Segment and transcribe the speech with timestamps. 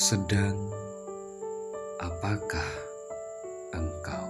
[0.00, 0.56] Sedang
[2.00, 2.72] apakah
[3.76, 4.28] engkau?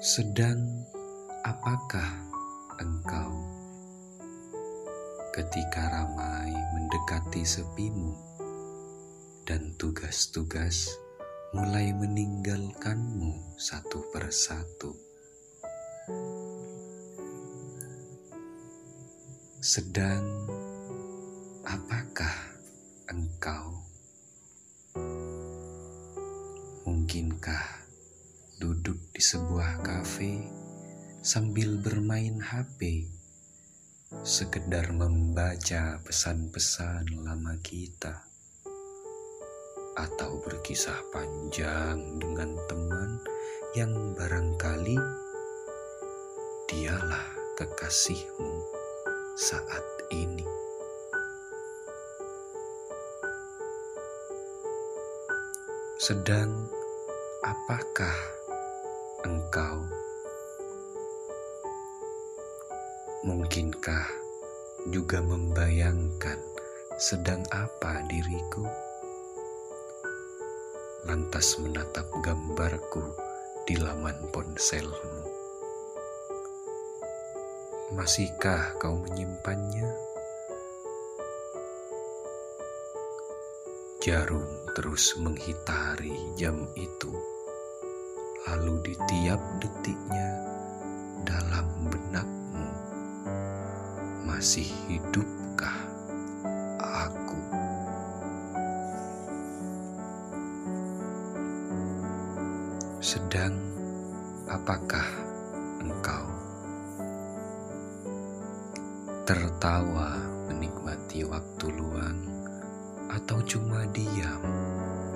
[0.00, 0.88] Sedang
[1.44, 2.24] apakah
[2.80, 3.36] engkau
[5.36, 8.16] ketika ramai mendekati sepimu
[9.44, 10.88] dan tugas-tugas
[11.52, 14.96] mulai meninggalkanmu satu persatu?
[19.60, 20.48] Sedang
[21.68, 22.32] apakah
[23.12, 23.84] engkau?
[26.88, 27.84] Mungkinkah
[28.56, 30.48] duduk di sebuah kafe
[31.20, 33.04] sambil bermain HP,
[34.24, 38.16] sekedar membaca pesan-pesan lama kita,
[39.92, 43.20] atau berkisah panjang dengan teman
[43.76, 44.96] yang barangkali
[46.64, 47.28] dialah
[47.60, 48.79] kekasihmu
[49.40, 49.80] saat
[50.12, 50.44] ini.
[55.96, 56.68] Sedang
[57.40, 58.12] apakah
[59.24, 59.80] engkau?
[63.24, 64.04] Mungkinkah
[64.92, 66.36] juga membayangkan
[67.00, 68.68] sedang apa diriku?
[71.08, 73.16] Lantas menatap gambarku
[73.64, 75.29] di laman ponselmu.
[77.90, 79.90] Masihkah kau menyimpannya?
[83.98, 84.46] Jarum
[84.78, 87.10] terus menghitari jam itu,
[88.46, 90.38] lalu di tiap detiknya
[91.26, 92.70] dalam benakmu
[94.22, 95.82] masih hidupkah
[96.78, 97.42] aku?
[103.02, 103.58] Sedang
[104.46, 105.10] apakah
[105.82, 106.39] engkau?
[109.30, 110.18] Tertawa
[110.50, 112.18] menikmati waktu luang,
[113.14, 114.42] atau cuma diam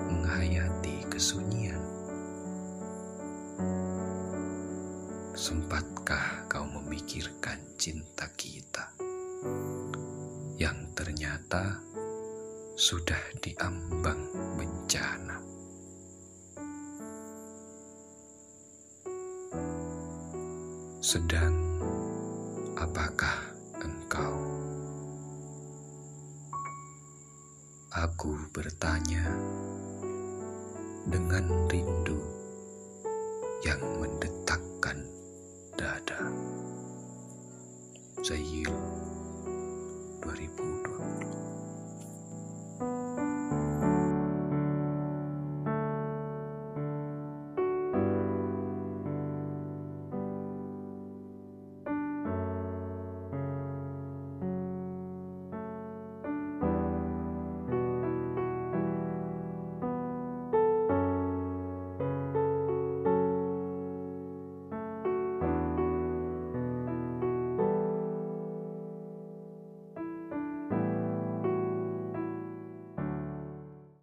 [0.07, 1.83] menghayati kesunyian?
[5.35, 8.95] Sempatkah kau memikirkan cinta kita
[10.63, 11.83] yang ternyata
[12.79, 15.43] sudah diambang bencana?
[21.03, 21.83] Sedang
[22.79, 23.54] apakah
[23.85, 24.37] engkau.
[27.95, 29.23] Aku bertanya
[31.07, 32.19] dengan rindu
[33.63, 35.05] yang mendetakkan
[35.77, 36.33] dada.
[38.25, 38.73] Zayil
[40.25, 41.44] 2020